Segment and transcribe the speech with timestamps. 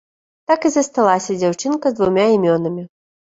[0.51, 2.89] Так і засталася дзяўчынка з двума імёнамі.